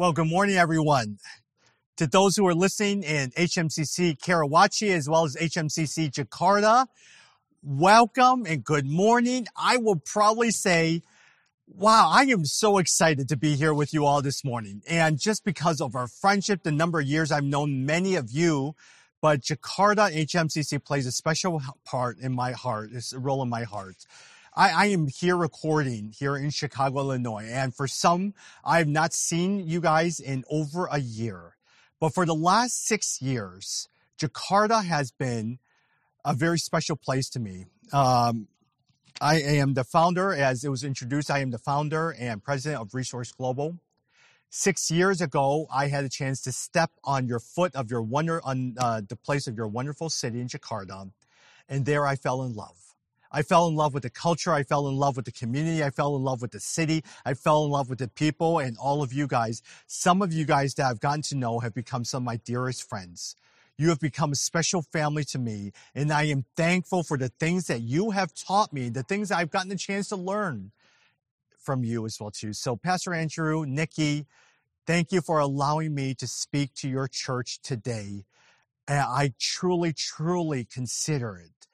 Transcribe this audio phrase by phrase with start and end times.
[0.00, 1.18] Well, good morning, everyone.
[1.98, 6.86] To those who are listening in HMCC Karawaci as well as HMCC Jakarta,
[7.62, 9.46] welcome and good morning.
[9.54, 11.02] I will probably say,
[11.66, 14.80] wow, I am so excited to be here with you all this morning.
[14.88, 18.74] And just because of our friendship, the number of years I've known many of you,
[19.20, 22.88] but Jakarta HMCC plays a special part in my heart.
[22.94, 23.96] It's a role in my heart.
[24.60, 27.48] I, I, am here recording here in Chicago, Illinois.
[27.50, 31.56] And for some, I have not seen you guys in over a year.
[31.98, 33.88] But for the last six years,
[34.20, 35.60] Jakarta has been
[36.26, 37.64] a very special place to me.
[37.90, 38.48] Um,
[39.18, 42.92] I am the founder, as it was introduced, I am the founder and president of
[42.92, 43.78] Resource Global.
[44.50, 48.42] Six years ago, I had a chance to step on your foot of your wonder,
[48.44, 51.10] on uh, the place of your wonderful city in Jakarta.
[51.66, 52.89] And there I fell in love.
[53.32, 54.52] I fell in love with the culture.
[54.52, 55.84] I fell in love with the community.
[55.84, 57.04] I fell in love with the city.
[57.24, 59.62] I fell in love with the people and all of you guys.
[59.86, 62.88] Some of you guys that I've gotten to know have become some of my dearest
[62.88, 63.36] friends.
[63.78, 67.66] You have become a special family to me, and I am thankful for the things
[67.68, 70.72] that you have taught me, the things I've gotten the chance to learn
[71.58, 72.52] from you as well too.
[72.52, 74.26] So Pastor Andrew, Nikki,
[74.86, 78.24] thank you for allowing me to speak to your church today.
[78.86, 81.68] And I truly, truly consider it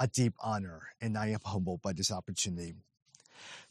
[0.00, 2.74] a deep honor, and I am humbled by this opportunity.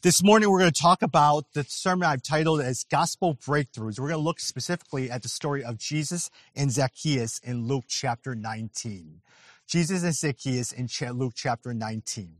[0.02, 3.98] This morning, we're going to talk about the sermon I've titled as Gospel Breakthroughs.
[3.98, 8.34] We're going to look specifically at the story of Jesus and Zacchaeus in Luke chapter
[8.34, 9.20] 19.
[9.66, 12.36] Jesus and Zacchaeus in Luke chapter 19.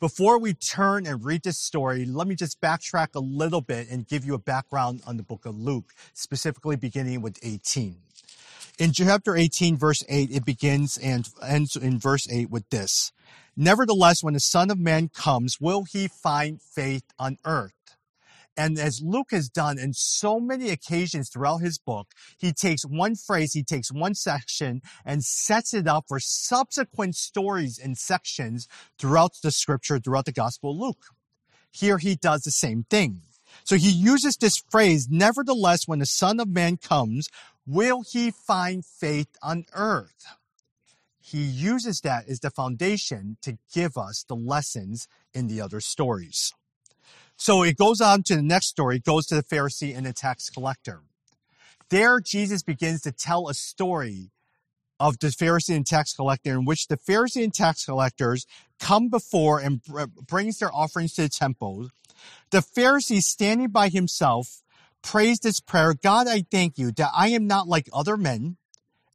[0.00, 4.08] Before we turn and read this story, let me just backtrack a little bit and
[4.08, 7.96] give you a background on the book of Luke, specifically beginning with 18.
[8.78, 13.12] In chapter 18, verse 8, it begins and ends in verse 8 with this.
[13.56, 17.72] Nevertheless, when the Son of Man comes, will he find faith on earth?
[18.56, 23.14] And as Luke has done in so many occasions throughout his book, he takes one
[23.14, 28.66] phrase, he takes one section and sets it up for subsequent stories and sections
[28.98, 31.04] throughout the scripture, throughout the gospel of Luke.
[31.70, 33.22] Here he does the same thing.
[33.62, 37.28] So he uses this phrase, nevertheless, when the Son of Man comes,
[37.64, 40.26] will he find faith on earth?
[41.30, 46.52] He uses that as the foundation to give us the lessons in the other stories.
[47.36, 48.96] So it goes on to the next story.
[48.96, 51.02] It goes to the Pharisee and the tax collector.
[51.90, 54.30] There, Jesus begins to tell a story
[55.00, 58.46] of the Pharisee and tax collector in which the Pharisee and tax collectors
[58.80, 59.80] come before and
[60.26, 61.88] brings their offerings to the temple
[62.50, 64.62] the Pharisee standing by himself
[65.02, 65.94] prays this prayer.
[65.94, 68.56] God, I thank you that I am not like other men,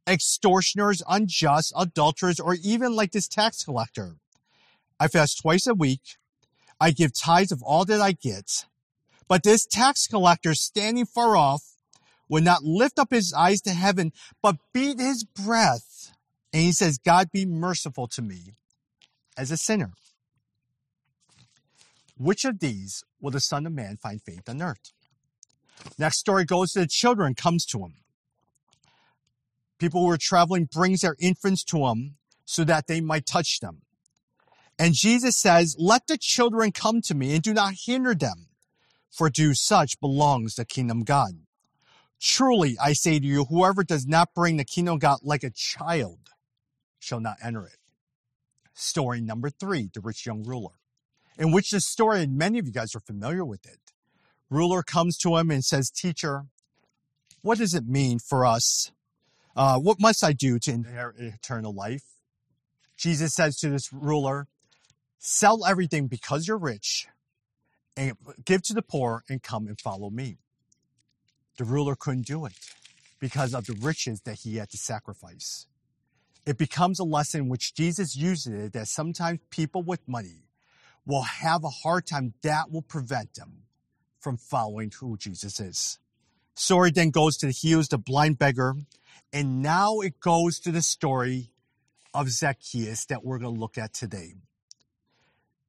[0.06, 4.16] extortioners, unjust, adulterers, or even like this tax collector.
[5.00, 6.16] I fast twice a week.
[6.80, 8.66] I give tithes of all that I get.
[9.28, 11.62] But this tax collector standing far off
[12.28, 16.12] would not lift up his eyes to heaven, but beat his breath.
[16.52, 18.54] And he says, God be merciful to me
[19.36, 19.92] as a sinner.
[22.16, 24.92] Which of these will the Son of Man find faith on earth?
[25.98, 27.94] Next story goes to the children comes to him.
[29.78, 33.82] People who are traveling brings their infants to him so that they might touch them.
[34.78, 38.48] And Jesus says, let the children come to me and do not hinder them,
[39.10, 41.32] for to such belongs the kingdom of God.
[42.20, 45.50] Truly, I say to you, whoever does not bring the kingdom of God like a
[45.50, 46.30] child
[46.98, 47.78] shall not enter it.
[48.72, 50.74] Story number three, the rich young ruler
[51.38, 53.92] in which the story, and many of you guys are familiar with it.
[54.50, 56.46] Ruler comes to him and says, Teacher,
[57.42, 58.92] what does it mean for us?
[59.56, 62.02] Uh, what must I do to inherit eternal life?
[62.96, 64.48] Jesus says to this ruler,
[65.18, 67.06] Sell everything because you're rich
[67.96, 70.38] and give to the poor and come and follow me.
[71.56, 72.52] The ruler couldn't do it
[73.20, 75.66] because of the riches that he had to sacrifice.
[76.44, 80.44] It becomes a lesson which Jesus uses that sometimes people with money
[81.06, 82.34] will have a hard time.
[82.42, 83.62] That will prevent them
[84.20, 85.98] from following who Jesus is.
[86.54, 88.74] Story then goes to the heals the blind beggar.
[89.34, 91.50] And now it goes to the story
[92.14, 94.34] of Zacchaeus that we're going to look at today.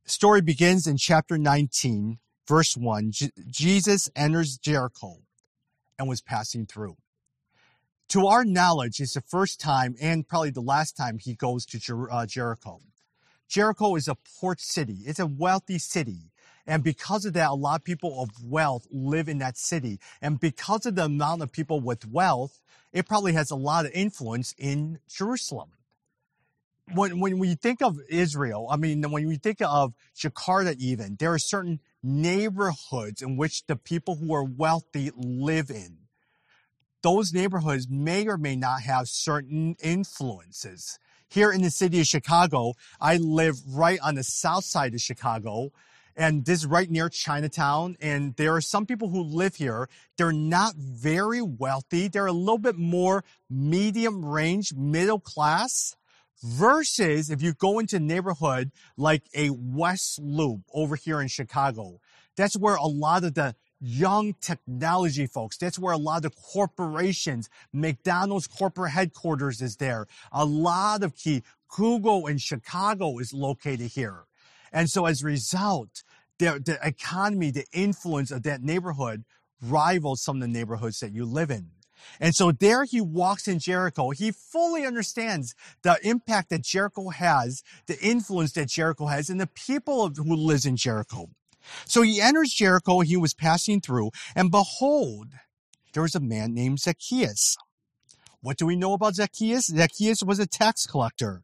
[0.03, 3.11] The Story begins in chapter 19, verse 1.
[3.11, 5.17] J- Jesus enters Jericho
[5.97, 6.97] and was passing through.
[8.09, 11.79] To our knowledge, it's the first time and probably the last time he goes to
[11.79, 12.81] Jer- uh, Jericho.
[13.49, 14.99] Jericho is a port city.
[15.07, 16.29] It's a wealthy city.
[16.67, 19.99] And because of that, a lot of people of wealth live in that city.
[20.21, 22.61] And because of the amount of people with wealth,
[22.93, 25.71] it probably has a lot of influence in Jerusalem.
[26.93, 31.33] When, when we think of Israel, I mean, when we think of Jakarta even, there
[31.33, 35.97] are certain neighborhoods in which the people who are wealthy live in.
[37.01, 40.97] those neighborhoods may or may not have certain influences.
[41.29, 45.71] Here in the city of Chicago, I live right on the south side of Chicago,
[46.15, 47.97] and this is right near Chinatown.
[47.99, 49.89] And there are some people who live here.
[50.17, 52.07] They're not very wealthy.
[52.07, 55.95] They're a little bit more medium range, middle class.
[56.43, 62.01] Versus if you go into a neighborhood like a West Loop over here in Chicago,
[62.35, 65.57] that's where a lot of the young technology folks.
[65.57, 70.07] That's where a lot of corporations, McDonald's corporate headquarters is there.
[70.31, 74.25] A lot of key, Google in Chicago is located here.
[74.71, 76.03] And so as a result,
[76.39, 79.23] the, the economy, the influence of that neighborhood
[79.61, 81.71] rivals some of the neighborhoods that you live in.
[82.19, 84.11] And so there he walks in Jericho.
[84.11, 89.47] He fully understands the impact that Jericho has, the influence that Jericho has, and the
[89.47, 91.29] people who lives in Jericho.
[91.85, 92.99] So he enters Jericho.
[92.99, 95.29] He was passing through, and behold,
[95.93, 97.57] there was a man named Zacchaeus.
[98.41, 99.65] What do we know about Zacchaeus?
[99.67, 101.41] Zacchaeus was a tax collector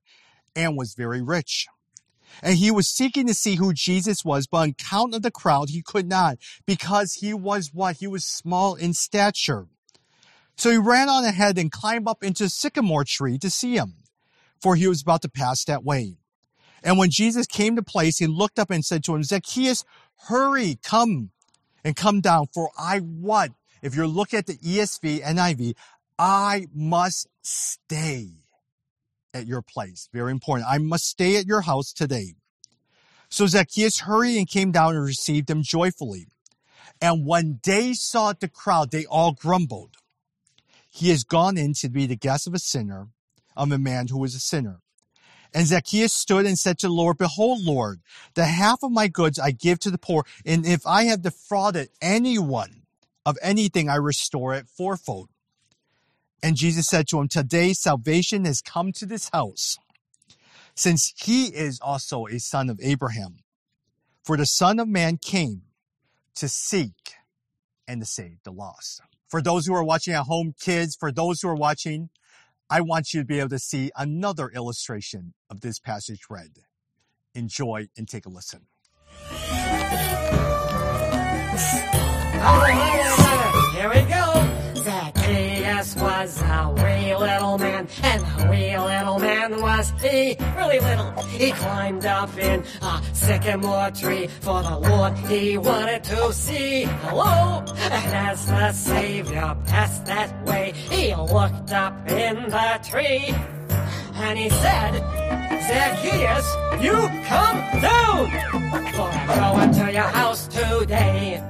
[0.55, 1.65] and was very rich.
[2.41, 5.69] And he was seeking to see who Jesus was, but on account of the crowd,
[5.69, 7.97] he could not because he was what?
[7.97, 9.67] He was small in stature.
[10.55, 13.95] So he ran on ahead and climbed up into a sycamore tree to see him,
[14.61, 16.17] for he was about to pass that way.
[16.83, 19.85] And when Jesus came to place, he looked up and said to him, Zacchaeus,
[20.27, 21.31] hurry, come
[21.83, 23.51] and come down, for I what?
[23.81, 25.75] If you're looking at the ESV, NIV,
[26.17, 28.40] I must stay
[29.33, 30.09] at your place.
[30.13, 30.69] Very important.
[30.69, 32.35] I must stay at your house today.
[33.29, 36.27] So Zacchaeus hurried and came down and received him joyfully.
[37.01, 39.97] And when they saw the crowd, they all grumbled.
[40.89, 43.07] He has gone in to be the guest of a sinner,
[43.55, 44.81] of a man who was a sinner.
[45.53, 48.01] And Zacchaeus stood and said to the Lord, Behold, Lord,
[48.35, 51.89] the half of my goods I give to the poor, and if I have defrauded
[52.01, 52.83] anyone
[53.25, 55.29] of anything, I restore it fourfold.
[56.43, 59.77] And Jesus said to him, Today salvation has come to this house,
[60.75, 63.37] since he is also a son of Abraham.
[64.23, 65.63] For the Son of Man came
[66.35, 67.15] to seek
[67.87, 69.01] and to save the lost.
[69.27, 72.09] For those who are watching at home, kids, for those who are watching,
[72.69, 76.59] I want you to be able to see another illustration of this passage read.
[77.33, 78.67] Enjoy and take a listen.
[89.49, 91.11] Man was he, really little.
[91.23, 96.83] He climbed up in a sycamore tree, for the Lord he wanted to see.
[96.83, 97.63] Hello!
[97.67, 103.33] And as the Savior passed that way, he looked up in the tree,
[104.15, 104.91] and he said,
[105.67, 106.47] Zacchaeus,
[106.81, 108.29] you come down,
[108.93, 111.43] for I'm going to your house today.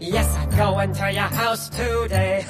[0.00, 2.46] Yes, I'm going to your house today.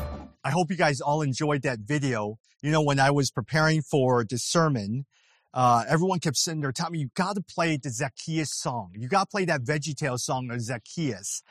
[0.44, 2.38] I hope you guys all enjoyed that video.
[2.60, 5.06] You know, when I was preparing for the sermon,
[5.54, 8.90] uh, everyone kept sitting there telling me, you got to play the Zacchaeus song.
[8.94, 11.42] You got to play that VeggieTale song of Zacchaeus.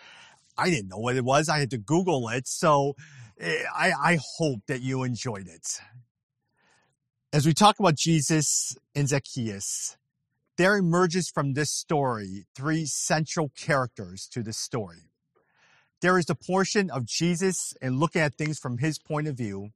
[0.57, 1.49] I didn't know what it was.
[1.49, 2.47] I had to Google it.
[2.47, 2.93] So
[3.39, 5.79] eh, I, I hope that you enjoyed it.
[7.31, 9.97] As we talk about Jesus and Zacchaeus,
[10.57, 15.09] there emerges from this story three central characters to the story.
[16.03, 19.69] There is the portion of Jesus and looking at things from his point of view.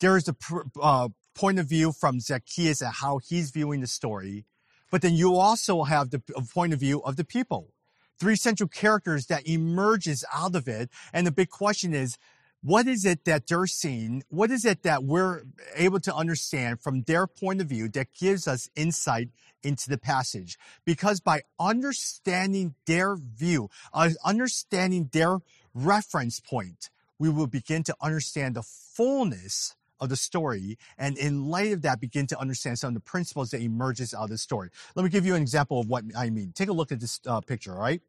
[0.00, 0.36] There is the
[0.78, 4.44] uh, point of view from Zacchaeus and how he's viewing the story.
[4.90, 6.20] But then you also have the
[6.52, 7.72] point of view of the people.
[8.20, 10.90] Three central characters that emerges out of it.
[11.10, 12.18] And the big question is,
[12.62, 14.22] what is it that they're seeing?
[14.28, 15.42] What is it that we're
[15.74, 19.30] able to understand from their point of view that gives us insight
[19.64, 20.58] into the passage?
[20.84, 25.38] Because by understanding their view, uh, understanding their
[25.74, 30.78] reference point, we will begin to understand the fullness of the story.
[30.98, 34.24] And in light of that, begin to understand some of the principles that emerges out
[34.24, 34.70] of the story.
[34.94, 36.52] Let me give you an example of what I mean.
[36.54, 38.02] Take a look at this uh, picture, all right?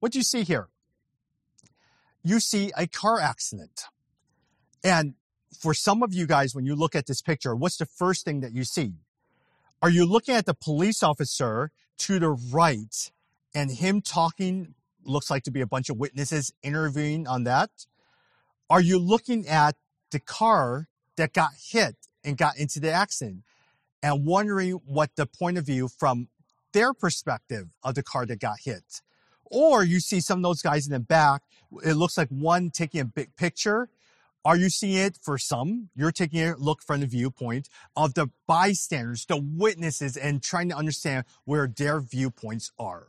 [0.00, 0.68] What do you see here?
[2.22, 3.84] You see a car accident.
[4.84, 5.14] And
[5.58, 8.40] for some of you guys, when you look at this picture, what's the first thing
[8.40, 8.94] that you see?
[9.80, 13.10] Are you looking at the police officer to the right
[13.54, 17.70] and him talking looks like to be a bunch of witnesses interviewing on that?
[18.70, 19.76] Are you looking at
[20.10, 23.42] the car that got hit and got into the accident
[24.02, 26.28] and wondering what the point of view from
[26.72, 29.00] their perspective of the car that got hit?
[29.50, 31.42] Or you see some of those guys in the back.
[31.84, 33.88] It looks like one taking a big picture.
[34.44, 35.90] Are you seeing it for some?
[35.94, 40.76] You're taking a look from the viewpoint of the bystanders, the witnesses, and trying to
[40.76, 43.08] understand where their viewpoints are.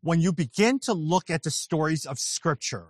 [0.00, 2.88] When you begin to look at the stories of scripture,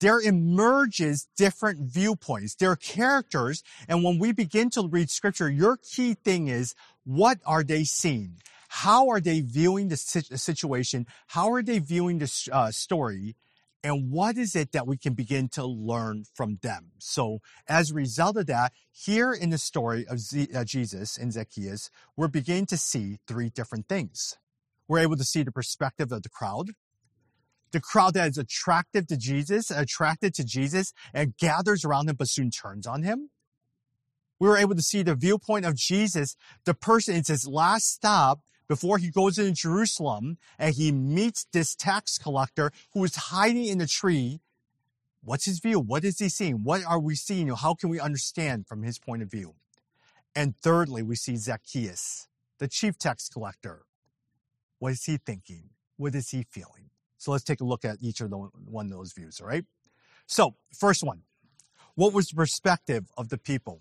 [0.00, 2.54] there emerges different viewpoints.
[2.54, 3.62] There are characters.
[3.88, 6.74] And when we begin to read scripture, your key thing is,
[7.08, 8.36] what are they seeing?
[8.68, 11.06] How are they viewing the situation?
[11.28, 13.34] How are they viewing the uh, story?
[13.82, 16.90] And what is it that we can begin to learn from them?
[16.98, 21.32] So as a result of that, here in the story of Z- uh, Jesus and
[21.32, 24.36] Zacchaeus, we're beginning to see three different things.
[24.86, 26.72] We're able to see the perspective of the crowd
[27.70, 32.28] the crowd that is attractive to Jesus, attracted to Jesus, and gathers around him, but
[32.28, 33.28] soon turns on him.
[34.38, 38.40] We were able to see the viewpoint of Jesus, the person, it's his last stop
[38.68, 43.78] before he goes into Jerusalem and he meets this tax collector who is hiding in
[43.78, 44.40] the tree.
[45.24, 45.80] What's his view?
[45.80, 46.62] What is he seeing?
[46.62, 47.48] What are we seeing?
[47.48, 49.54] How can we understand from his point of view?
[50.36, 52.28] And thirdly, we see Zacchaeus,
[52.58, 53.82] the chief tax collector.
[54.78, 55.70] What is he thinking?
[55.96, 56.90] What is he feeling?
[57.16, 59.64] So let's take a look at each of the one of those views, all right?
[60.26, 61.22] So, first one.
[61.96, 63.80] What was the perspective of the people?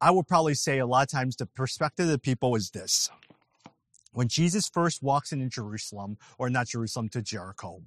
[0.00, 3.08] I would probably say a lot of times the perspective of the people is this.
[4.12, 7.82] When Jesus first walks into Jerusalem, or not Jerusalem, to Jericho,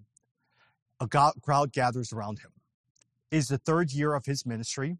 [1.00, 2.52] a crowd gathers around him.
[3.32, 4.98] It is the third year of his ministry.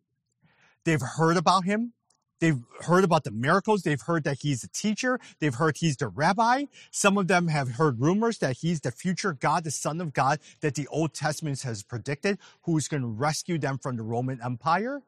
[0.86, 1.94] They've heard about him.
[2.40, 3.82] They've heard about the miracles.
[3.84, 5.20] They've heard that he's a teacher.
[5.40, 6.66] They've heard he's the rabbi.
[6.90, 10.40] Some of them have heard rumors that he's the future God, the son of God
[10.62, 15.02] that the Old Testament has predicted, who's going to rescue them from the Roman Empire.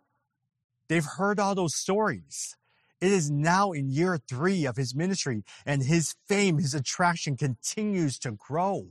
[0.92, 2.58] They've heard all those stories.
[3.00, 8.20] It is now in year three of his ministry and his fame, his attraction continues
[8.20, 8.88] to grow.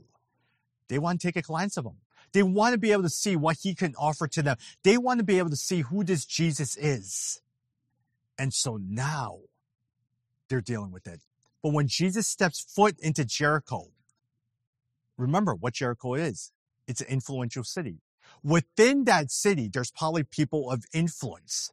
[0.87, 1.97] They want to take a glance of him.
[2.33, 4.57] They want to be able to see what he can offer to them.
[4.81, 7.39] They want to be able to see who this Jesus is.
[8.35, 9.41] And so now
[10.49, 11.21] they're dealing with it.
[11.61, 13.89] But when Jesus steps foot into Jericho,
[15.17, 16.51] remember what Jericho is.
[16.87, 18.01] It's an influential city.
[18.43, 21.71] Within that city, there's probably people of influence.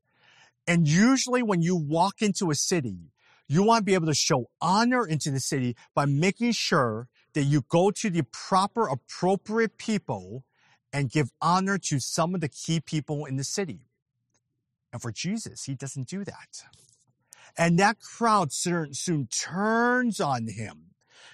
[0.68, 3.10] And usually when you walk into a city,
[3.48, 7.44] you want to be able to show honor into the city by making sure that
[7.44, 10.44] you go to the proper, appropriate people
[10.92, 13.80] and give honor to some of the key people in the city.
[14.92, 16.64] And for Jesus, he doesn't do that.
[17.56, 20.90] And that crowd soon, soon turns on him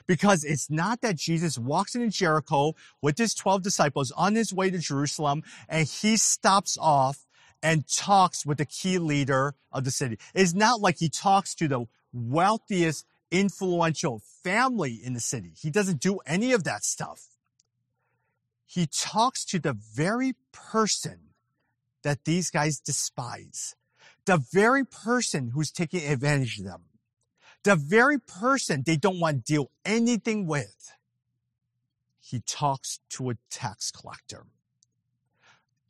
[0.06, 4.70] because it's not that Jesus walks into Jericho with his 12 disciples on his way
[4.70, 7.26] to Jerusalem and he stops off
[7.64, 10.18] and talks with the key leader of the city.
[10.34, 15.52] It's not like he talks to the wealthiest, influential family in the city.
[15.58, 17.22] He doesn't do any of that stuff.
[18.66, 21.30] He talks to the very person
[22.02, 23.74] that these guys despise.
[24.26, 26.82] The very person who's taking advantage of them.
[27.62, 30.92] The very person they don't want to deal anything with.
[32.20, 34.44] He talks to a tax collector.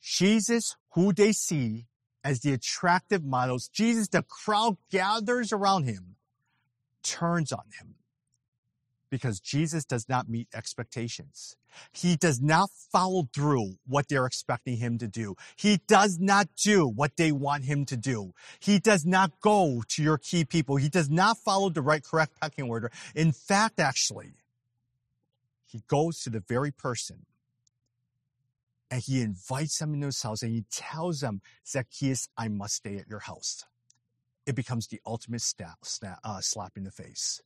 [0.01, 1.87] Jesus, who they see
[2.23, 6.17] as the attractive models, Jesus, the crowd gathers around him,
[7.03, 7.97] turns on him
[9.11, 11.57] because Jesus does not meet expectations.
[11.93, 15.37] He does not follow through what they're expecting him to do.
[15.57, 18.33] He does not do what they want him to do.
[18.59, 20.77] He does not go to your key people.
[20.77, 22.91] He does not follow the right, correct pecking order.
[23.15, 24.35] In fact, actually,
[25.67, 27.27] he goes to the very person
[28.95, 32.97] and he invites them into his house and he tells them, Zacchaeus, I must stay
[32.97, 33.65] at your house.
[34.47, 35.79] It becomes the ultimate slap,
[36.23, 37.41] uh, slap in the face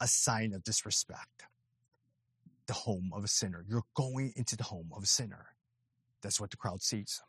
[0.00, 1.44] a sign of disrespect.
[2.66, 3.64] The home of a sinner.
[3.68, 5.46] You're going into the home of a sinner.
[6.20, 7.22] That's what the crowd sees.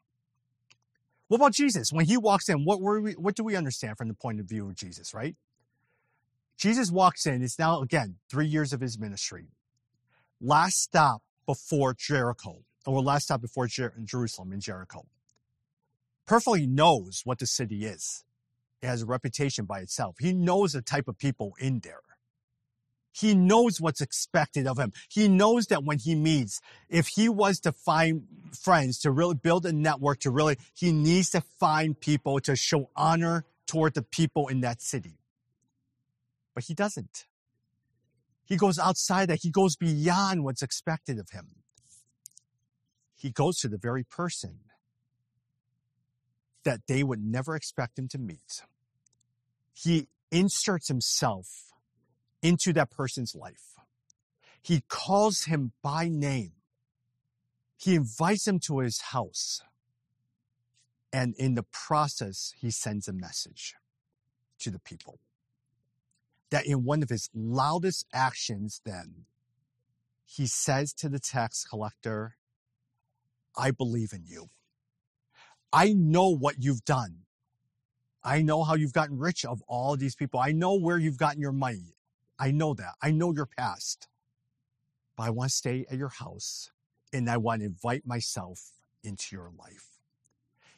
[1.28, 1.94] What about Jesus?
[1.94, 4.66] When he walks in, what, we, what do we understand from the point of view
[4.68, 5.36] of Jesus, right?
[6.58, 7.44] Jesus walks in.
[7.44, 9.50] It's now, again, three years of his ministry.
[10.42, 15.06] Last stop before Jericho, or last stop before Jer- Jerusalem in Jericho.
[16.26, 18.24] Perfectly knows what the city is.
[18.82, 20.16] It has a reputation by itself.
[20.20, 22.02] He knows the type of people in there.
[23.12, 24.94] He knows what's expected of him.
[25.10, 28.24] He knows that when he meets, if he was to find
[28.58, 32.90] friends, to really build a network, to really, he needs to find people to show
[32.96, 35.18] honor toward the people in that city.
[36.54, 37.26] But he doesn't.
[38.46, 39.40] He goes outside that.
[39.42, 41.59] He goes beyond what's expected of him.
[43.20, 44.60] He goes to the very person
[46.64, 48.64] that they would never expect him to meet.
[49.74, 51.74] He inserts himself
[52.42, 53.76] into that person's life.
[54.62, 56.54] He calls him by name.
[57.78, 59.62] He invites him to his house.
[61.12, 63.76] And in the process, he sends a message
[64.60, 65.20] to the people
[66.52, 69.26] that in one of his loudest actions, then
[70.26, 72.36] he says to the tax collector,
[73.60, 74.50] I believe in you.
[75.74, 77.24] I know what you've done.
[78.24, 80.40] I know how you've gotten rich of all these people.
[80.40, 81.96] I know where you've gotten your money.
[82.40, 82.94] I know that.
[83.02, 84.08] I know your past.
[85.18, 86.72] But I want to stay at your house
[87.12, 88.72] and I want to invite myself
[89.04, 90.00] into your life.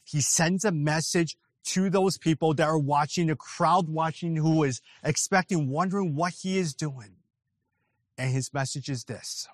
[0.04, 4.82] He sends a message to those people that are watching, the crowd watching who is
[5.04, 7.18] expecting, wondering what he is doing.
[8.18, 9.48] And his message is this.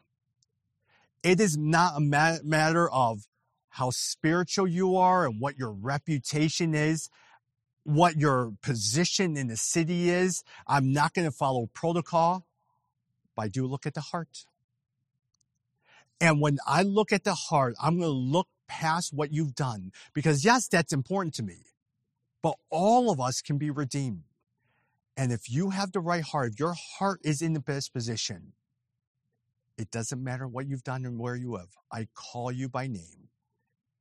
[1.28, 3.28] It is not a matter of
[3.68, 7.10] how spiritual you are and what your reputation is,
[7.84, 10.42] what your position in the city is.
[10.68, 12.46] I'm not going to follow protocol,
[13.36, 14.46] but I do look at the heart.
[16.22, 19.92] And when I look at the heart, I'm going to look past what you've done
[20.14, 21.58] because yes, that's important to me,
[22.42, 24.24] but all of us can be redeemed.
[25.18, 28.54] And if you have the right heart, if your heart is in the best position,
[29.78, 31.78] it doesn't matter what you've done and where you live.
[31.92, 33.30] I call you by name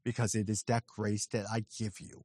[0.04, 2.24] because it is that grace that I give you.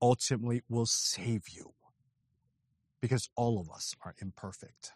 [0.00, 1.72] Ultimately will save you
[3.00, 4.92] because all of us are imperfect.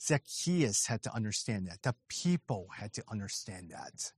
[0.00, 1.82] Zacchaeus had to understand that.
[1.82, 4.12] The people had to understand that.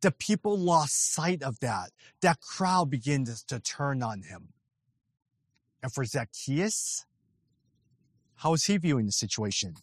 [0.00, 1.90] The people lost sight of that.
[2.20, 4.52] That crowd began to, to turn on him.
[5.82, 7.04] And for Zacchaeus,
[8.36, 9.74] how is he viewing the situation?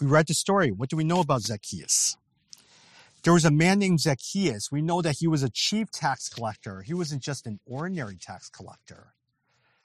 [0.00, 0.70] We read the story.
[0.70, 2.16] What do we know about Zacchaeus?
[3.24, 4.70] There was a man named Zacchaeus.
[4.70, 6.82] We know that he was a chief tax collector.
[6.82, 9.14] He wasn't just an ordinary tax collector.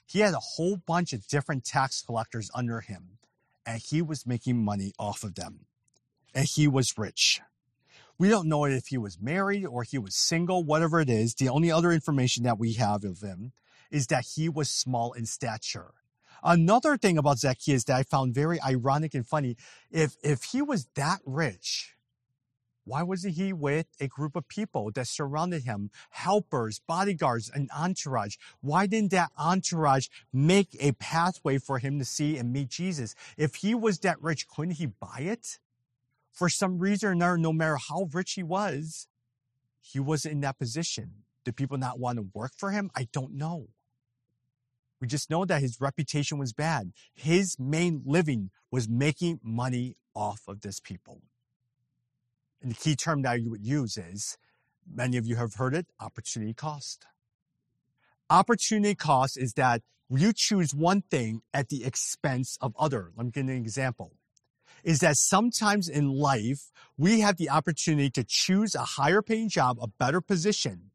[0.05, 3.17] He had a whole bunch of different tax collectors under him
[3.65, 5.65] and he was making money off of them.
[6.36, 7.41] And he was rich.
[8.20, 11.34] We don't know if he was married or he was single, whatever it is.
[11.34, 13.53] The only other information that we have of him
[13.91, 15.93] is that he was small in stature.
[16.43, 19.55] Another thing about Zacchaeus that I found very ironic and funny,
[19.91, 21.95] if, if he was that rich,
[22.85, 28.36] why wasn't he with a group of people that surrounded him, helpers, bodyguards, an entourage?
[28.60, 33.15] Why didn't that entourage make a pathway for him to see and meet Jesus?
[33.38, 35.60] If he was that rich, couldn't he buy it?
[36.34, 39.08] For some reason or another, no matter how rich he was,
[39.79, 41.12] he wasn't in that position.
[41.45, 42.89] Did people not want to work for him?
[42.95, 43.67] I don't know.
[45.04, 46.94] We just know that his reputation was bad.
[47.13, 51.24] His main living was making money off of this people.
[52.62, 54.38] And the key term that you would use is,
[54.89, 57.06] many of you have heard it, opportunity cost.
[58.30, 63.12] Opportunity cost is that you choose one thing at the expense of other.
[63.18, 64.13] Let me give you an example.
[64.86, 69.80] Is that sometimes in life, we have the opportunity to choose a higher paying job,
[69.82, 70.92] a better position.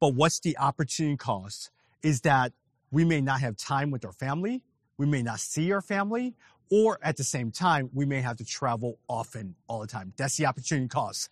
[0.00, 1.70] But what's the opportunity cost?
[2.02, 2.54] Is that
[2.90, 4.62] we may not have time with our family.
[4.98, 6.34] We may not see our family
[6.70, 10.12] or at the same time, we may have to travel often all the time.
[10.16, 11.28] That's the opportunity cost.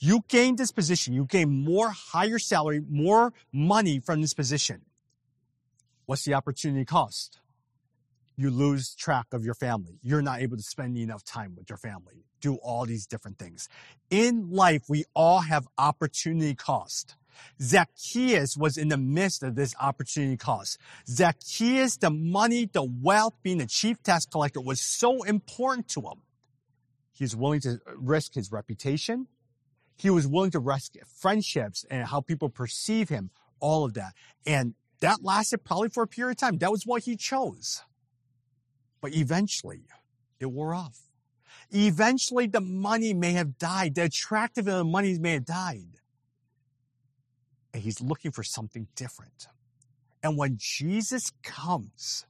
[0.00, 4.82] You gain this position, you gain more higher salary, more money from this position.
[6.06, 7.38] What's the opportunity cost?
[8.36, 10.00] You lose track of your family.
[10.02, 12.24] You're not able to spend enough time with your family.
[12.40, 13.68] Do all these different things.
[14.10, 17.14] In life, we all have opportunity cost.
[17.60, 20.78] Zacchaeus was in the midst of this opportunity cost.
[21.06, 26.22] Zacchaeus, the money, the wealth, being the chief tax collector was so important to him.
[27.12, 29.28] He was willing to risk his reputation.
[29.96, 34.14] He was willing to risk friendships and how people perceive him, all of that.
[34.44, 36.58] And that lasted probably for a period of time.
[36.58, 37.82] That was what he chose.
[39.00, 39.82] But eventually,
[40.40, 40.98] it wore off.
[41.70, 43.94] Eventually, the money may have died.
[43.94, 46.00] The attractiveness of the money may have died
[47.74, 49.48] and he's looking for something different.
[50.22, 52.24] And when Jesus comes,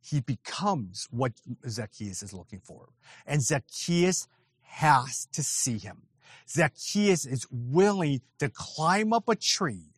[0.00, 1.32] he becomes what
[1.66, 2.90] Zacchaeus is looking for.
[3.26, 4.28] And Zacchaeus
[4.62, 6.02] has to see him.
[6.48, 9.94] Zacchaeus is willing to climb up a tree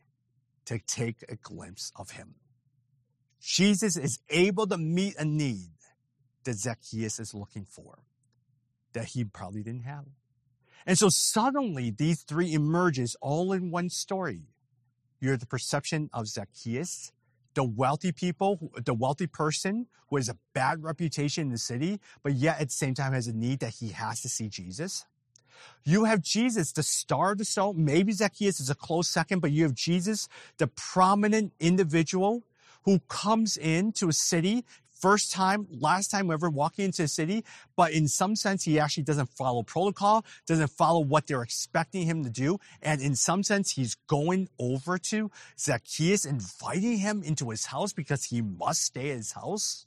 [0.65, 2.37] to take a glimpse of him.
[3.41, 5.73] Jesus is able to meet a need
[6.45, 7.99] that Zacchaeus is looking for
[8.93, 10.05] that he probably didn't have.
[10.87, 14.43] And so suddenly these three emerges all in one story.
[15.21, 17.13] You're the perception of Zacchaeus,
[17.55, 22.35] the wealthy people, the wealthy person who has a bad reputation in the city, but
[22.35, 25.05] yet at the same time has a need that he has to see Jesus.
[25.85, 27.73] You have Jesus, the star of the show.
[27.73, 30.29] Maybe Zacchaeus is a close second, but you have Jesus,
[30.59, 32.45] the prominent individual
[32.85, 34.65] who comes into a city
[35.01, 37.45] first time, last time ever walking into a city,
[37.77, 42.25] but in some sense, he actually doesn't follow protocol, doesn't follow what they're expecting him
[42.25, 42.59] to do.
[42.83, 48.25] And in some sense, he's going over to Zacchaeus, inviting him into his house because
[48.25, 49.87] he must stay at his house.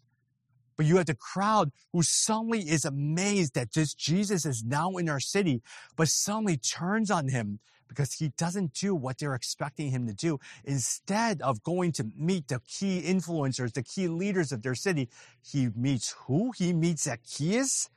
[0.77, 5.09] But you have the crowd who suddenly is amazed that this Jesus is now in
[5.09, 5.61] our city,
[5.95, 7.59] but suddenly turns on him
[7.91, 10.39] because he doesn't do what they're expecting him to do.
[10.63, 15.09] Instead of going to meet the key influencers, the key leaders of their city,
[15.41, 16.53] he meets who?
[16.57, 17.89] He meets Zacchaeus,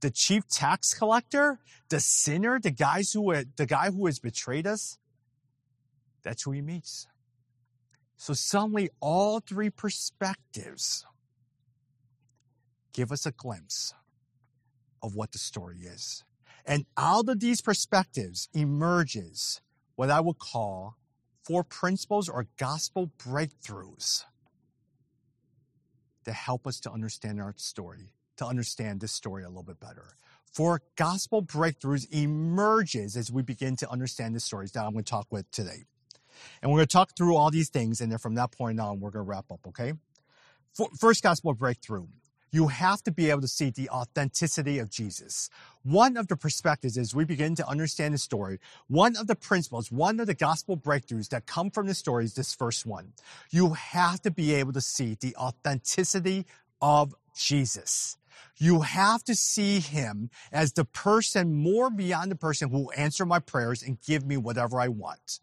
[0.00, 1.58] the chief tax collector,
[1.90, 4.96] the sinner, the guys who the guy who has betrayed us.
[6.22, 7.06] That's who he meets.
[8.16, 11.04] So suddenly all three perspectives
[12.94, 13.92] give us a glimpse
[15.02, 16.24] of what the story is.
[16.68, 19.62] And out of these perspectives emerges
[19.96, 20.96] what I would call
[21.42, 24.24] four principles or gospel breakthroughs
[26.24, 30.16] that help us to understand our story, to understand this story a little bit better.
[30.52, 35.10] Four gospel breakthroughs emerges as we begin to understand the stories that I'm going to
[35.10, 35.84] talk with today.
[36.60, 39.00] And we're going to talk through all these things, and then from that point on,
[39.00, 39.94] we're going to wrap up, okay?
[41.00, 42.06] First gospel breakthrough
[42.50, 45.50] you have to be able to see the authenticity of Jesus.
[45.82, 48.58] One of the perspectives as we begin to understand the story,
[48.88, 52.34] one of the principles, one of the gospel breakthroughs that come from the story is
[52.34, 53.12] this first one.
[53.50, 56.46] You have to be able to see the authenticity
[56.80, 58.16] of Jesus.
[58.56, 63.24] You have to see him as the person more beyond the person who will answer
[63.24, 65.40] my prayers and give me whatever I want.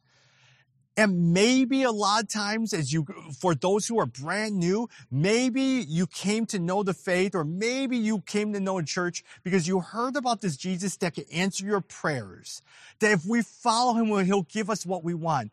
[0.97, 3.05] And maybe a lot of times as you,
[3.37, 7.97] for those who are brand new, maybe you came to know the faith or maybe
[7.97, 11.65] you came to know a church because you heard about this Jesus that can answer
[11.65, 12.61] your prayers.
[12.99, 15.51] That if we follow him, he'll give us what we want.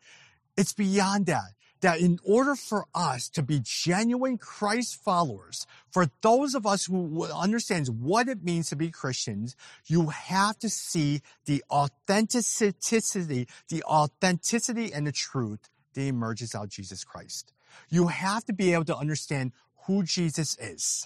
[0.55, 1.51] It's beyond that
[1.83, 7.25] that in order for us to be genuine Christ followers, for those of us who
[7.25, 14.93] understands what it means to be Christians, you have to see the authenticity, the authenticity
[14.93, 17.51] and the truth that emerges out Jesus Christ.
[17.89, 19.51] You have to be able to understand
[19.85, 21.05] who Jesus is,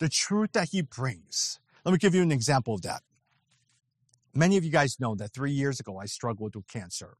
[0.00, 1.60] the truth that he brings.
[1.84, 3.02] Let me give you an example of that.
[4.34, 7.16] Many of you guys know that three years ago I struggled with cancer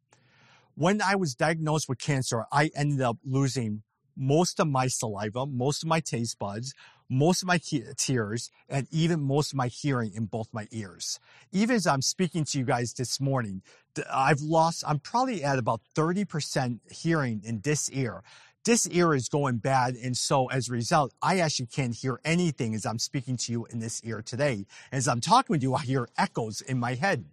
[0.81, 3.83] when I was diagnosed with cancer, I ended up losing
[4.17, 6.73] most of my saliva, most of my taste buds,
[7.07, 7.61] most of my
[7.99, 11.21] tears, and even most of my hearing in both my ears.
[11.53, 13.61] Even as I'm speaking to you guys this morning,
[14.11, 18.23] I've lost, I'm probably at about 30% hearing in this ear.
[18.65, 19.97] This ear is going bad.
[19.97, 23.67] And so as a result, I actually can't hear anything as I'm speaking to you
[23.67, 24.65] in this ear today.
[24.93, 27.27] As I'm talking with you, I hear echoes in my head.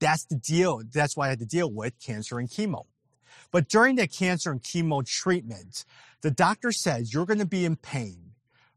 [0.00, 0.82] That's the deal.
[0.90, 2.86] That's why I had to deal with cancer and chemo.
[3.52, 5.84] But during the cancer and chemo treatment,
[6.22, 8.32] the doctor says you're going to be in pain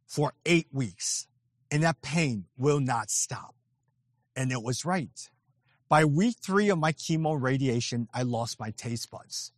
[0.06, 1.28] for eight weeks
[1.72, 3.56] and that pain will not stop.
[4.36, 5.30] And it was right.
[5.90, 9.52] By week three of my chemo radiation, I lost my taste buds.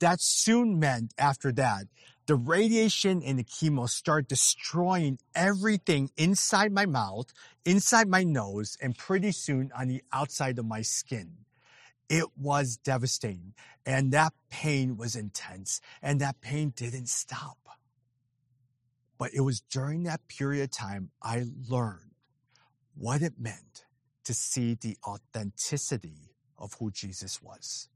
[0.00, 1.86] That soon meant after that
[2.26, 7.32] the radiation and the chemo start destroying everything inside my mouth,
[7.64, 11.38] inside my nose, and pretty soon on the outside of my skin.
[12.08, 13.54] It was devastating.
[13.84, 15.80] And that pain was intense.
[16.02, 17.58] And that pain didn't stop.
[19.18, 22.12] But it was during that period of time I learned
[22.94, 23.84] what it meant
[24.24, 27.88] to see the authenticity of who Jesus was.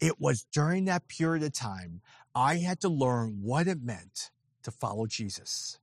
[0.00, 2.02] It was during that period of time
[2.34, 4.30] I had to learn what it meant
[4.62, 5.78] to follow Jesus.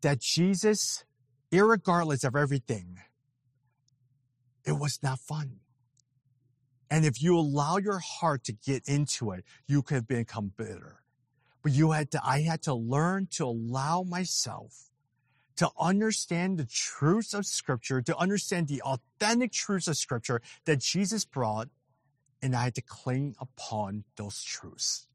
[0.00, 1.04] That Jesus,
[1.52, 2.98] regardless of everything,
[4.64, 5.60] it was not fun.
[6.90, 11.02] And if you allow your heart to get into it, you could become bitter.
[11.62, 14.90] But you had to, I had to learn to allow myself
[15.56, 21.24] to understand the truths of scripture, to understand the authentic truths of scripture that Jesus
[21.24, 21.68] brought,
[22.42, 25.06] and I had to cling upon those truths.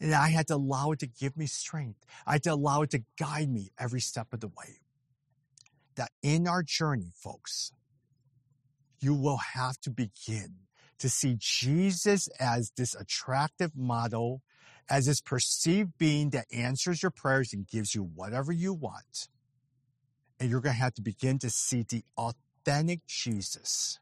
[0.00, 2.06] And I had to allow it to give me strength.
[2.26, 4.80] I had to allow it to guide me every step of the way.
[5.96, 7.72] That in our journey, folks,
[9.00, 10.54] you will have to begin
[10.98, 14.42] to see Jesus as this attractive model,
[14.88, 19.28] as this perceived being that answers your prayers and gives you whatever you want.
[20.38, 23.98] And you're going to have to begin to see the authentic Jesus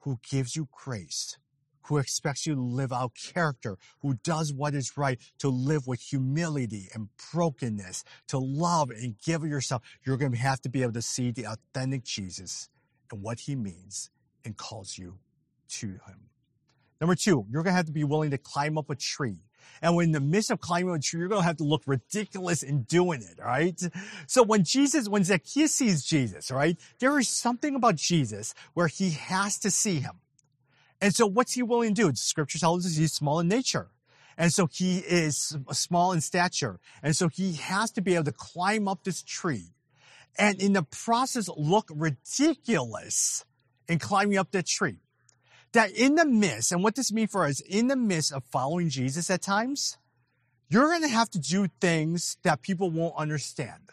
[0.00, 1.38] who gives you grace,
[1.86, 6.00] who expects you to live out character, who does what is right, to live with
[6.00, 9.82] humility and brokenness, to love and give yourself.
[10.04, 12.68] You're going to have to be able to see the authentic Jesus
[13.10, 14.10] and what he means
[14.44, 15.18] and calls you
[15.68, 16.28] to him.
[17.00, 19.42] Number two, you're going to have to be willing to climb up a tree.
[19.82, 21.82] And when in the midst of climbing a tree, you're going to have to look
[21.86, 23.80] ridiculous in doing it, right?
[24.26, 29.10] So when Jesus, when Zacchaeus sees Jesus, right, there is something about Jesus where he
[29.10, 30.20] has to see him.
[31.00, 32.14] And so what's he willing to do?
[32.14, 33.88] Scripture tells us he's small in nature.
[34.36, 36.80] And so he is small in stature.
[37.02, 39.74] And so he has to be able to climb up this tree
[40.38, 43.44] and in the process look ridiculous
[43.88, 44.98] in climbing up that tree.
[45.72, 48.88] That in the midst, and what this means for us, in the midst of following
[48.88, 49.98] Jesus at times,
[50.68, 53.90] you're going to have to do things that people won't understand.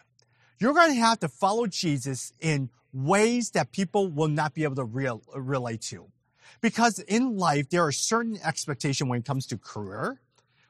[0.59, 4.75] You're going to have to follow Jesus in ways that people will not be able
[4.75, 6.07] to real, relate to.
[6.61, 10.21] Because in life, there are certain expectations when it comes to career,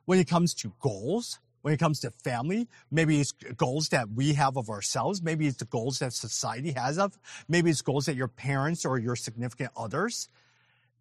[0.06, 2.67] when it comes to goals, when it comes to family.
[2.89, 5.21] Maybe it's goals that we have of ourselves.
[5.21, 7.17] Maybe it's the goals that society has of.
[7.47, 10.27] Maybe it's goals that your parents or your significant others.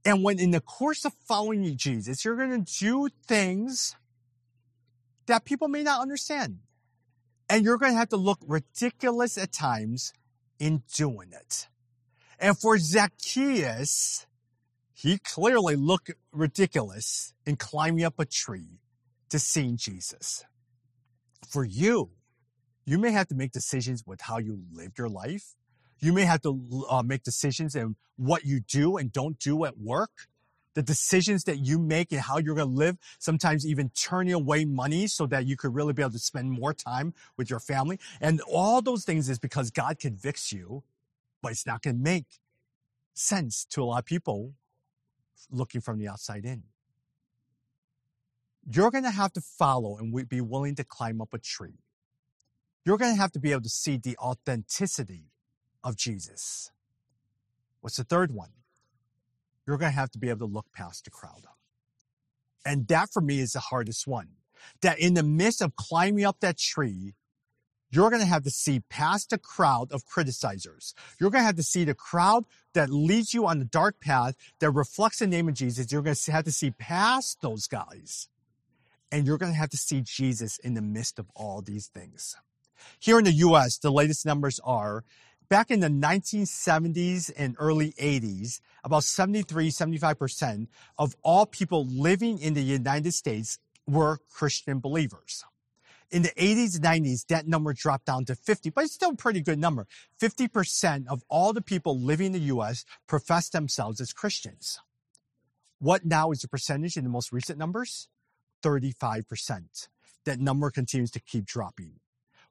[0.04, 3.96] And when in the course of following Jesus, you're going to do things
[5.26, 6.58] that people may not understand.
[7.48, 10.12] And you're going to have to look ridiculous at times
[10.58, 11.68] in doing it.
[12.38, 14.26] And for Zacchaeus,
[15.00, 18.80] he clearly looked ridiculous in climbing up a tree
[19.30, 20.44] to seeing Jesus.
[21.48, 22.10] For you,
[22.84, 25.54] you may have to make decisions with how you live your life.
[26.00, 29.78] You may have to uh, make decisions in what you do and don't do at
[29.78, 30.10] work.
[30.74, 34.66] The decisions that you make and how you're going to live, sometimes even turning away
[34.66, 37.98] money so that you could really be able to spend more time with your family.
[38.20, 40.82] And all those things is because God convicts you,
[41.40, 42.26] but it's not going to make
[43.14, 44.52] sense to a lot of people
[45.50, 46.64] looking from the outside in.
[48.70, 51.78] You're going to have to follow and be willing to climb up a tree.
[52.84, 55.30] You're going to have to be able to see the authenticity
[55.82, 56.70] of Jesus.
[57.80, 58.50] What's the third one?
[59.66, 61.44] You're going to have to be able to look past the crowd.
[62.64, 64.28] And that for me is the hardest one.
[64.82, 67.14] That in the midst of climbing up that tree,
[67.90, 70.94] you're going to have to see past the crowd of criticizers.
[71.18, 74.36] You're going to have to see the crowd that leads you on the dark path
[74.60, 75.90] that reflects the name of Jesus.
[75.90, 78.28] You're going to have to see past those guys.
[79.12, 82.36] And you're going to have to see Jesus in the midst of all these things.
[83.00, 85.04] Here in the US, the latest numbers are
[85.48, 92.54] back in the 1970s and early 80s, about 73, 75% of all people living in
[92.54, 95.44] the United States were Christian believers.
[96.10, 99.16] In the 80s and 90s, that number dropped down to 50, but it's still a
[99.16, 99.86] pretty good number.
[100.20, 102.84] 50% of all the people living in the U.S.
[103.06, 104.80] profess themselves as Christians.
[105.78, 108.08] What now is the percentage in the most recent numbers?
[108.64, 109.88] 35%.
[110.24, 112.00] That number continues to keep dropping.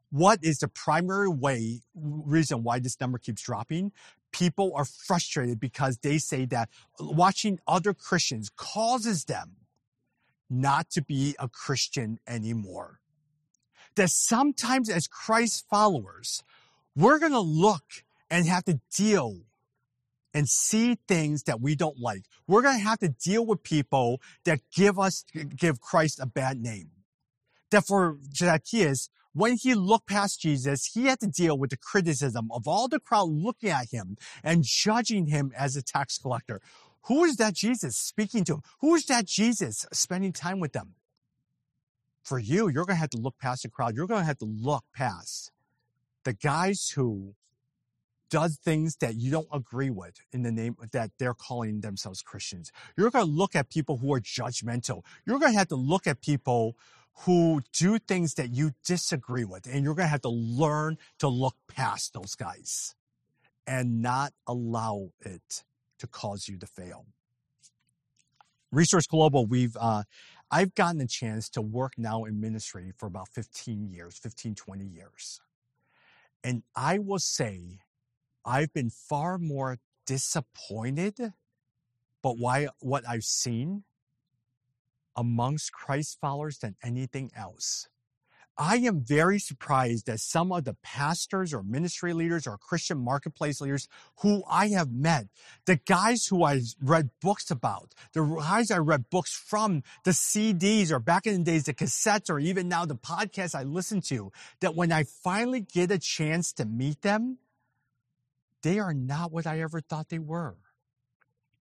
[0.09, 3.91] What is the primary way, reason why this number keeps dropping?
[4.31, 6.69] People are frustrated because they say that
[6.99, 9.57] watching other Christians causes them
[10.49, 13.01] not to be a Christian anymore
[13.99, 16.41] that sometimes as Christ followers,
[16.95, 17.83] we're going to look
[18.31, 19.41] and have to deal
[20.33, 22.23] and see things that we don't like.
[22.47, 26.61] We're going to have to deal with people that give us, give Christ a bad
[26.61, 26.91] name.
[27.71, 32.49] That for Zacchaeus, when he looked past Jesus, he had to deal with the criticism
[32.53, 36.61] of all the crowd looking at him and judging him as a tax collector.
[37.07, 38.61] Who is that Jesus speaking to him?
[38.79, 40.95] Who is that Jesus spending time with them?
[42.23, 43.95] For you, you're going to have to look past the crowd.
[43.95, 45.51] You're going to have to look past
[46.23, 47.35] the guys who
[48.29, 52.71] does things that you don't agree with in the name that they're calling themselves Christians.
[52.95, 55.03] You're going to look at people who are judgmental.
[55.25, 56.75] You're going to have to look at people
[57.25, 59.65] who do things that you disagree with.
[59.65, 62.95] And you're going to have to learn to look past those guys
[63.65, 65.63] and not allow it
[65.99, 67.05] to cause you to fail.
[68.71, 70.03] Resource Global, we've uh,
[70.51, 74.85] I've gotten a chance to work now in ministry for about 15 years, 15, 20
[74.85, 75.41] years.
[76.43, 77.79] And I will say
[78.45, 81.33] I've been far more disappointed
[82.21, 83.83] but why what I've seen
[85.15, 87.87] amongst Christ followers than anything else.
[88.61, 93.61] I am very surprised that some of the pastors or ministry leaders or Christian marketplace
[93.61, 95.27] leaders who I have met,
[95.63, 100.91] the guys who I read books about, the guys I read books from, the CDs
[100.91, 104.33] or back in the days, the cassettes or even now the podcasts I listen to,
[104.59, 107.37] that when I finally get a chance to meet them,
[108.61, 110.57] they are not what I ever thought they were.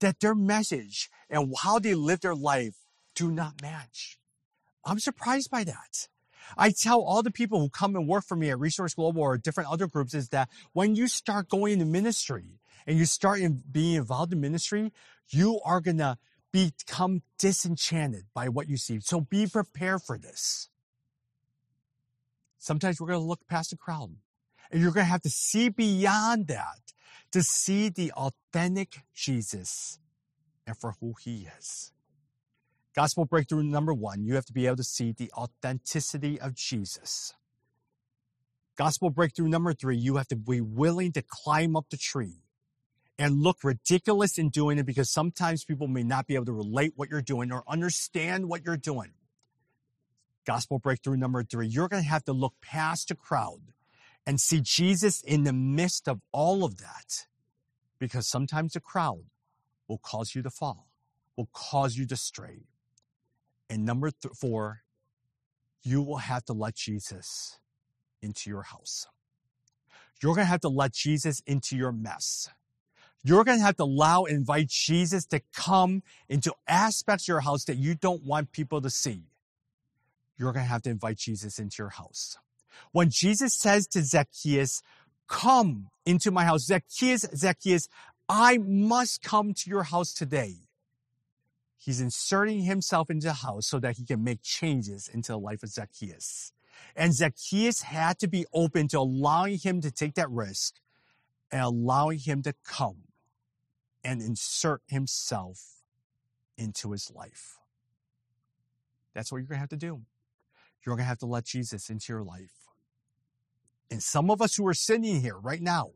[0.00, 2.74] That their message and how they live their life
[3.14, 4.18] do not match.
[4.84, 6.08] I'm surprised by that.
[6.56, 9.38] I tell all the people who come and work for me at Resource Global or
[9.38, 13.62] different other groups is that when you start going into ministry and you start in
[13.70, 14.92] being involved in ministry,
[15.28, 16.16] you are going to
[16.52, 19.00] become disenchanted by what you see.
[19.00, 20.68] So be prepared for this.
[22.58, 24.16] Sometimes we're going to look past the crowd
[24.70, 26.92] and you're going to have to see beyond that
[27.32, 29.98] to see the authentic Jesus
[30.66, 31.92] and for who he is.
[32.94, 37.34] Gospel breakthrough number one, you have to be able to see the authenticity of Jesus.
[38.76, 42.42] Gospel breakthrough number three, you have to be willing to climb up the tree
[43.18, 46.92] and look ridiculous in doing it because sometimes people may not be able to relate
[46.94, 49.12] what you're doing or understand what you're doing.
[50.44, 53.60] Gospel breakthrough number three, you're going to have to look past the crowd
[54.24, 57.26] and see Jesus in the midst of all of that
[57.98, 59.24] because sometimes the crowd
[59.88, 60.86] will cause you to fall,
[61.36, 62.60] will cause you to stray.
[63.70, 64.82] And number th- four,
[65.82, 67.58] you will have to let Jesus
[68.22, 69.06] into your house.
[70.22, 72.48] You're going to have to let Jesus into your mess.
[73.22, 77.64] You're going to have to allow, invite Jesus to come into aspects of your house
[77.64, 79.22] that you don't want people to see.
[80.36, 82.36] You're going to have to invite Jesus into your house.
[82.92, 84.82] When Jesus says to Zacchaeus,
[85.26, 87.88] come into my house, Zacchaeus, Zacchaeus,
[88.28, 90.67] I must come to your house today.
[91.88, 95.62] He's inserting himself into the house so that he can make changes into the life
[95.62, 96.52] of Zacchaeus.
[96.94, 100.74] And Zacchaeus had to be open to allowing him to take that risk
[101.50, 103.04] and allowing him to come
[104.04, 105.80] and insert himself
[106.58, 107.56] into his life.
[109.14, 110.02] That's what you're going to have to do.
[110.84, 112.68] You're going to have to let Jesus into your life.
[113.90, 115.92] And some of us who are sitting here right now,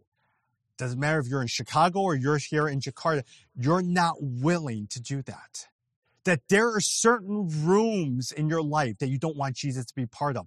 [0.78, 3.24] doesn't matter if you're in Chicago or you're here in Jakarta,
[3.54, 5.68] you're not willing to do that.
[6.24, 10.06] That there are certain rooms in your life that you don't want Jesus to be
[10.06, 10.46] part of.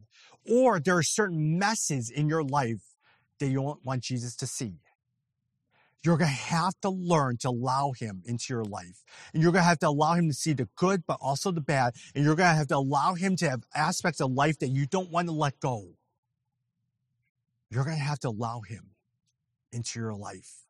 [0.49, 2.81] Or there are certain messes in your life
[3.39, 4.75] that you don't want Jesus to see.
[6.03, 9.03] You're going to have to learn to allow him into your life.
[9.33, 11.61] And you're going to have to allow him to see the good, but also the
[11.61, 11.95] bad.
[12.13, 14.85] And you're going to have to allow him to have aspects of life that you
[14.85, 15.95] don't want to let go.
[17.71, 18.91] You're going to have to allow him
[19.71, 20.65] into your life.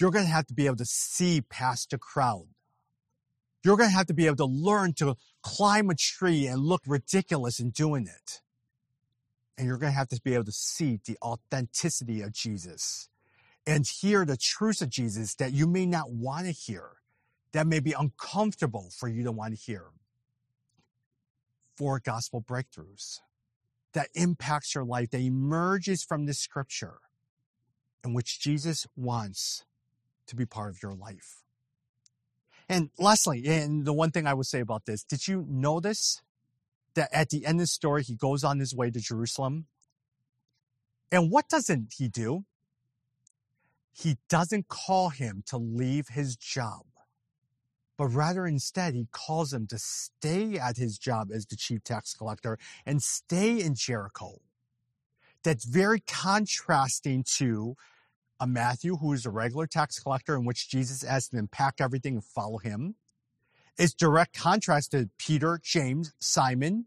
[0.00, 2.46] You're going to have to be able to see past the crowd.
[3.66, 6.82] You're going to have to be able to learn to climb a tree and look
[6.86, 8.40] ridiculous in doing it.
[9.58, 13.08] And you're going to have to be able to see the authenticity of Jesus
[13.66, 16.90] and hear the truths of Jesus that you may not want to hear,
[17.50, 19.86] that may be uncomfortable for you to want to hear.
[21.76, 23.18] Four gospel breakthroughs
[23.94, 26.98] that impacts your life, that emerges from the scripture
[28.04, 29.64] in which Jesus wants
[30.28, 31.42] to be part of your life.
[32.68, 36.22] And lastly, and the one thing I would say about this, did you notice
[36.94, 39.66] that at the end of the story, he goes on his way to Jerusalem?
[41.12, 42.44] And what doesn't he do?
[43.92, 46.84] He doesn't call him to leave his job,
[47.96, 52.12] but rather instead he calls him to stay at his job as the chief tax
[52.14, 54.40] collector and stay in Jericho.
[55.44, 57.76] That's very contrasting to
[58.38, 61.74] a Matthew who is a regular tax collector in which Jesus asked him to pack
[61.80, 62.96] everything and follow him.
[63.78, 66.86] It's direct contrast to Peter, James, Simon,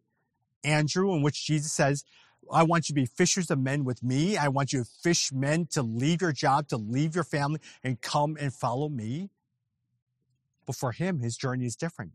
[0.64, 2.04] Andrew, in which Jesus says,
[2.52, 4.38] I want you to be fishers of men with me.
[4.38, 8.02] I want you to fish men to leave your job, to leave your family and
[8.02, 9.30] come and follow me.
[10.66, 12.14] But for him, his journey is different.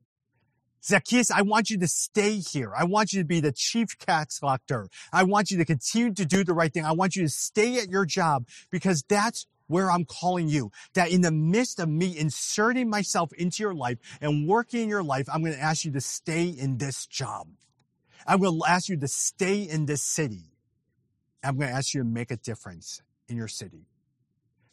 [0.85, 2.73] Zacchaeus, I want you to stay here.
[2.77, 4.88] I want you to be the chief tax collector.
[5.12, 6.85] I want you to continue to do the right thing.
[6.85, 10.70] I want you to stay at your job because that's where I'm calling you.
[10.92, 15.03] That in the midst of me inserting myself into your life and working in your
[15.03, 17.49] life, I'm going to ask you to stay in this job.
[18.27, 20.51] I will ask you to stay in this city.
[21.42, 23.87] I'm going to ask you to make a difference in your city.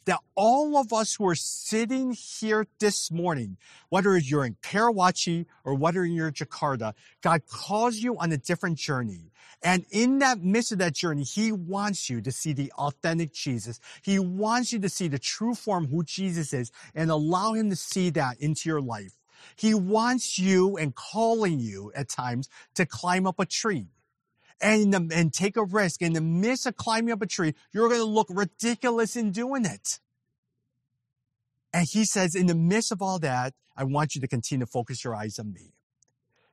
[0.06, 3.56] That all of us who are sitting here this morning,
[3.88, 8.78] whether you're in Karawaci or whether you're in Jakarta, God calls you on a different
[8.78, 9.30] journey.
[9.62, 13.78] And in that midst of that journey, He wants you to see the authentic Jesus.
[14.02, 17.76] He wants you to see the true form who Jesus is and allow Him to
[17.76, 19.16] see that into your life.
[19.56, 23.86] He wants you and calling you at times to climb up a tree
[24.60, 26.02] and, and take a risk.
[26.02, 29.64] In the midst of climbing up a tree, you're going to look ridiculous in doing
[29.64, 30.00] it.
[31.72, 34.70] And he says, in the midst of all that, I want you to continue to
[34.70, 35.72] focus your eyes on me.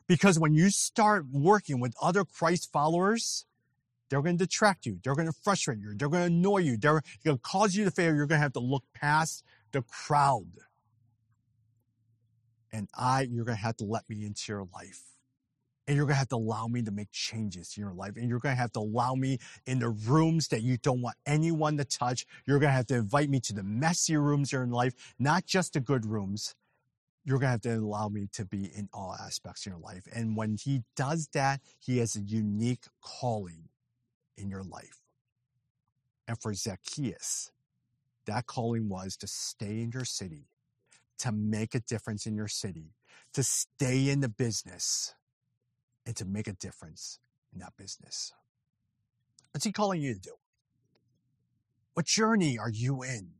[0.07, 3.45] Because when you start working with other Christ followers,
[4.09, 4.99] they're going to detract you.
[5.03, 5.93] They're going to frustrate you.
[5.95, 6.77] They're going to annoy you.
[6.77, 8.15] They're going to cause you to fail.
[8.15, 10.47] You're going to have to look past the crowd
[12.71, 15.01] and I, you're going to have to let me into your life.
[15.89, 18.15] And you're going to have to allow me to make changes in your life.
[18.15, 21.15] And you're going to have to allow me in the rooms that you don't want
[21.25, 22.27] anyone to touch.
[22.45, 25.73] You're going to have to invite me to the messy rooms in life, not just
[25.73, 26.53] the good rooms.
[27.25, 30.03] You're going to have to allow me to be in all aspects of your life.
[30.13, 33.69] And when he does that, he has a unique calling
[34.37, 35.01] in your life.
[36.27, 37.51] And for Zacchaeus,
[38.27, 40.49] that calling was to stay in your city
[41.17, 42.93] to make a difference in your city,
[43.33, 45.15] to stay in the business,
[46.09, 47.19] and to make a difference
[47.53, 48.33] in that business?
[49.51, 50.33] What's he calling you to do?
[51.93, 53.33] What journey are you in?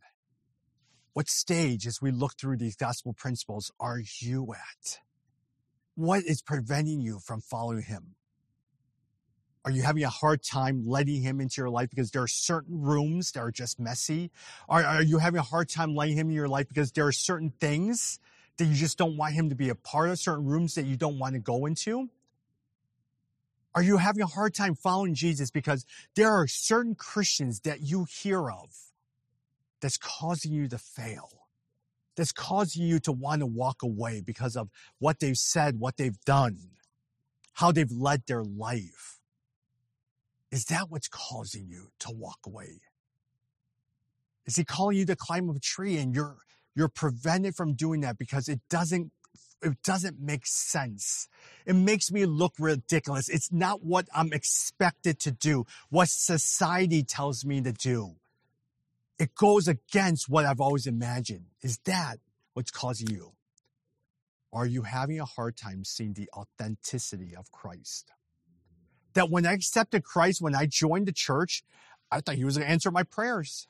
[1.14, 5.00] What stage, as we look through these gospel principles, are you at?
[5.96, 8.14] What is preventing you from following him?
[9.66, 12.80] Are you having a hard time letting him into your life because there are certain
[12.80, 14.30] rooms that are just messy?
[14.70, 17.12] Are, are you having a hard time letting him in your life because there are
[17.12, 18.20] certain things
[18.58, 20.96] that you just don't want him to be a part of, certain rooms that you
[20.96, 22.10] don't want to go into?
[23.76, 28.06] Are you having a hard time following Jesus because there are certain Christians that you
[28.06, 28.70] hear of
[29.80, 31.30] that's causing you to fail?
[32.16, 36.20] That's causing you to want to walk away because of what they've said, what they've
[36.26, 36.58] done,
[37.54, 39.20] how they've led their life.
[40.52, 42.82] Is that what's causing you to walk away?
[44.46, 46.38] Is he calling you to climb a tree and you're,
[46.76, 49.12] you're prevented from doing that because it doesn't,
[49.62, 51.28] it doesn't make sense.
[51.66, 53.30] It makes me look ridiculous.
[53.30, 58.16] It's not what I'm expected to do, what society tells me to do.
[59.18, 61.46] It goes against what I've always imagined.
[61.62, 62.20] Is that
[62.54, 63.34] what's causing you?
[64.52, 68.12] Are you having a hard time seeing the authenticity of Christ?
[69.14, 71.64] that when I accepted Christ, when I joined the church,
[72.12, 73.68] I thought he was going to answer my prayers.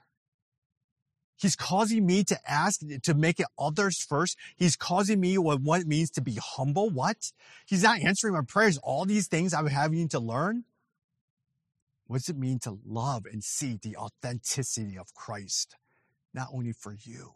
[1.39, 4.37] He's causing me to ask, to make it others first.
[4.57, 6.89] He's causing me what, what it means to be humble.
[6.89, 7.31] What?
[7.65, 8.77] He's not answering my prayers.
[8.79, 10.65] All these things I'm having to learn.
[12.07, 15.77] What does it mean to love and see the authenticity of Christ?
[16.33, 17.35] Not only for you,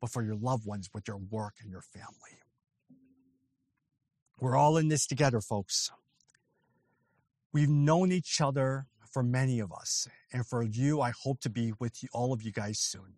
[0.00, 2.40] but for your loved ones with your work and your family.
[4.40, 5.90] We're all in this together, folks.
[7.52, 8.86] We've known each other
[9.16, 10.06] for many of us.
[10.30, 13.14] And for you, I hope to be with you, all of you guys soon.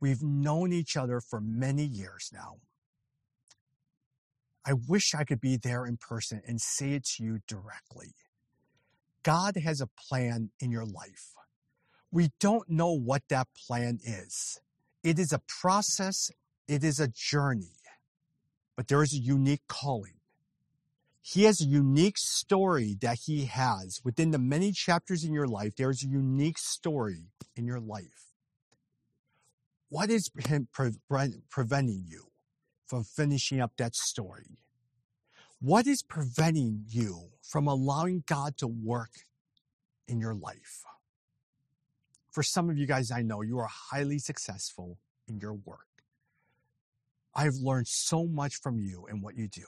[0.00, 2.58] We've known each other for many years now.
[4.64, 8.14] I wish I could be there in person and say it to you directly.
[9.24, 11.32] God has a plan in your life.
[12.12, 14.60] We don't know what that plan is.
[15.02, 16.30] It is a process.
[16.68, 17.80] It is a journey,
[18.76, 20.15] but there is a unique calling.
[21.28, 25.74] He has a unique story that he has within the many chapters in your life.
[25.74, 27.24] There's a unique story
[27.56, 28.30] in your life.
[29.88, 30.68] What is pre-
[31.50, 32.28] preventing you
[32.86, 34.60] from finishing up that story?
[35.58, 39.10] What is preventing you from allowing God to work
[40.06, 40.84] in your life?
[42.30, 45.88] For some of you guys I know, you are highly successful in your work.
[47.34, 49.64] I've learned so much from you and what you do.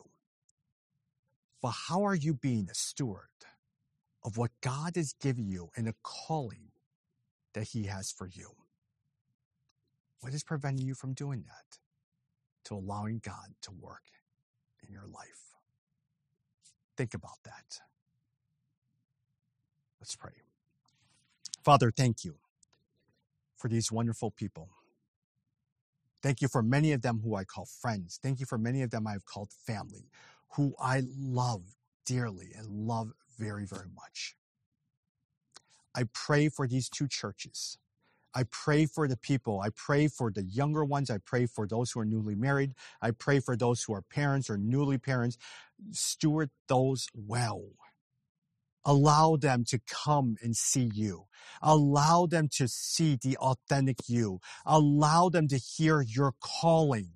[1.62, 3.28] But how are you being a steward
[4.24, 6.70] of what God has given you and a calling
[7.54, 8.50] that He has for you?
[10.20, 11.78] What is preventing you from doing that?
[12.66, 14.02] To allowing God to work
[14.86, 15.54] in your life.
[16.96, 17.80] Think about that.
[20.00, 20.32] Let's pray.
[21.64, 22.36] Father, thank you
[23.56, 24.70] for these wonderful people.
[26.22, 28.18] Thank you for many of them who I call friends.
[28.22, 30.10] Thank you for many of them I've called family
[30.56, 31.76] who I love
[32.06, 34.36] dearly and love very, very much.
[35.94, 37.78] I pray for these two churches.
[38.34, 39.60] I pray for the people.
[39.60, 41.10] I pray for the younger ones.
[41.10, 42.74] I pray for those who are newly married.
[43.02, 45.38] I pray for those who are parents or newly parents.
[45.92, 47.64] Steward those well.
[48.84, 51.26] Allow them to come and see you.
[51.62, 54.40] Allow them to see the authentic you.
[54.64, 57.10] Allow them to hear your calling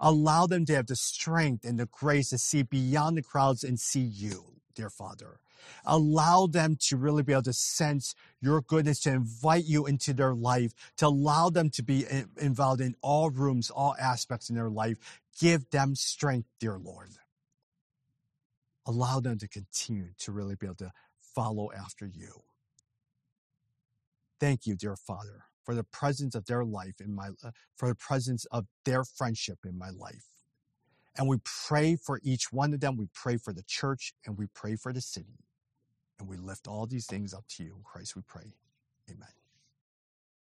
[0.00, 3.78] Allow them to have the strength and the grace to see beyond the crowds and
[3.80, 4.44] see you,
[4.74, 5.40] dear Father.
[5.84, 10.34] Allow them to really be able to sense your goodness, to invite you into their
[10.34, 14.96] life, to allow them to be involved in all rooms, all aspects in their life.
[15.40, 17.10] Give them strength, dear Lord.
[18.86, 20.92] Allow them to continue to really be able to
[21.34, 22.42] follow after you.
[24.38, 27.94] Thank you, dear Father, for the presence of their life in my, uh, for the
[27.96, 30.26] presence of their friendship in my life.
[31.18, 32.96] And we pray for each one of them.
[32.96, 35.40] We pray for the church and we pray for the city.
[36.20, 37.74] And we lift all these things up to you.
[37.76, 38.54] In Christ we pray.
[39.10, 39.45] Amen.